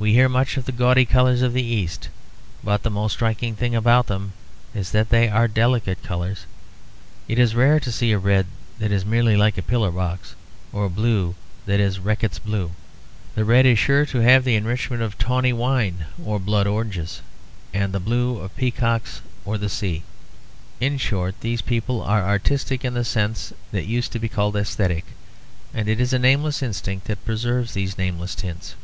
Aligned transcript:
We 0.00 0.14
hear 0.14 0.28
much 0.28 0.56
of 0.56 0.64
the 0.64 0.72
gaudy 0.72 1.04
colours 1.04 1.40
of 1.40 1.52
the 1.52 1.62
East; 1.62 2.08
but 2.64 2.82
the 2.82 2.90
most 2.90 3.12
striking 3.12 3.54
thing 3.54 3.72
about 3.72 4.08
them 4.08 4.32
is 4.74 4.90
that 4.90 5.10
they 5.10 5.28
are 5.28 5.46
delicate 5.46 6.02
colours. 6.02 6.46
It 7.28 7.38
is 7.38 7.54
rare 7.54 7.78
to 7.78 7.92
see 7.92 8.10
a 8.10 8.18
red 8.18 8.46
that 8.80 8.90
is 8.90 9.06
merely 9.06 9.36
like 9.36 9.56
a 9.56 9.62
pillar 9.62 9.92
box, 9.92 10.34
or 10.72 10.86
a 10.86 10.90
blue 10.90 11.36
that 11.66 11.78
is 11.78 12.00
Reckitt's 12.00 12.40
blue; 12.40 12.72
the 13.36 13.44
red 13.44 13.64
is 13.64 13.78
sure 13.78 14.04
to 14.06 14.18
have 14.22 14.42
the 14.42 14.56
enrichment 14.56 15.02
of 15.02 15.16
tawny 15.18 15.52
wine 15.52 16.06
or 16.24 16.40
blood 16.40 16.66
oranges, 16.66 17.20
and 17.72 17.92
the 17.92 18.00
blue 18.00 18.38
of 18.40 18.56
peacocks 18.56 19.20
or 19.44 19.56
the 19.56 19.68
sea. 19.68 20.02
In 20.80 20.98
short 20.98 21.40
these 21.42 21.62
people 21.62 22.02
are 22.02 22.26
artistic 22.26 22.84
in 22.84 22.94
the 22.94 23.04
sense 23.04 23.52
that 23.70 23.86
used 23.86 24.10
to 24.10 24.18
be 24.18 24.28
called 24.28 24.56
aesthetic; 24.56 25.04
and 25.72 25.86
it 25.88 26.00
is 26.00 26.12
a 26.12 26.18
nameless 26.18 26.60
instinct 26.60 27.06
that 27.06 27.24
preserves 27.24 27.74
these 27.74 27.96
nameless 27.96 28.34
tints. 28.34 28.74